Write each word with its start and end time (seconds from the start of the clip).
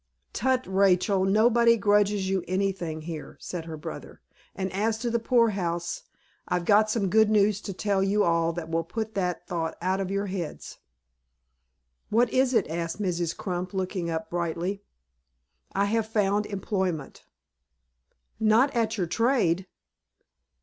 "Tut, 0.33 0.65
Rachel, 0.65 1.25
nobody 1.25 1.77
grudges 1.77 2.27
you 2.27 2.43
anything 2.47 3.01
here," 3.03 3.37
said 3.39 3.65
her 3.65 3.77
brother, 3.77 4.19
"and 4.55 4.73
as 4.73 4.97
to 4.97 5.11
the 5.11 5.19
poor 5.19 5.49
house, 5.49 6.01
I've 6.47 6.65
got 6.65 6.89
some 6.89 7.07
good 7.07 7.29
news 7.29 7.61
to 7.61 7.71
tell 7.71 8.01
you 8.01 8.21
that 8.55 8.67
will 8.67 8.83
put 8.83 9.13
that 9.13 9.45
thought 9.45 9.77
out 9.79 9.99
of 9.99 10.09
your 10.09 10.25
heads." 10.25 10.79
"What 12.09 12.33
is 12.33 12.51
it?" 12.55 12.67
asked 12.67 12.99
Mrs. 12.99 13.37
Crump, 13.37 13.75
looking 13.75 14.09
up 14.09 14.31
brightly. 14.31 14.81
"I 15.75 15.85
have 15.85 16.07
found 16.07 16.47
employment." 16.47 17.23
"Not 18.39 18.75
at 18.75 18.97
your 18.97 19.05
trade?" 19.05 19.67